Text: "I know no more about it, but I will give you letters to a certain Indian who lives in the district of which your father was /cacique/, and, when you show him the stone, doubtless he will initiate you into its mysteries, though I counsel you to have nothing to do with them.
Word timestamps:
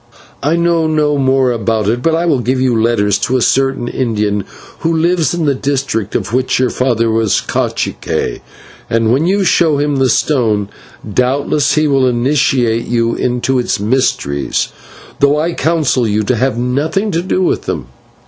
"I 0.41 0.55
know 0.55 0.87
no 0.87 1.15
more 1.19 1.51
about 1.51 1.87
it, 1.87 2.01
but 2.01 2.15
I 2.15 2.25
will 2.25 2.39
give 2.39 2.59
you 2.59 2.75
letters 2.75 3.19
to 3.19 3.37
a 3.37 3.41
certain 3.43 3.87
Indian 3.87 4.45
who 4.79 4.91
lives 4.97 5.35
in 5.35 5.45
the 5.45 5.53
district 5.53 6.15
of 6.15 6.33
which 6.33 6.57
your 6.57 6.71
father 6.71 7.11
was 7.11 7.33
/cacique/, 7.39 8.41
and, 8.89 9.13
when 9.13 9.27
you 9.27 9.43
show 9.43 9.77
him 9.77 9.97
the 9.97 10.09
stone, 10.09 10.69
doubtless 11.07 11.75
he 11.75 11.87
will 11.87 12.07
initiate 12.07 12.87
you 12.87 13.13
into 13.13 13.59
its 13.59 13.79
mysteries, 13.79 14.69
though 15.19 15.39
I 15.39 15.53
counsel 15.53 16.07
you 16.07 16.23
to 16.23 16.35
have 16.35 16.57
nothing 16.57 17.11
to 17.11 17.21
do 17.21 17.43
with 17.43 17.65
them. 17.65 17.85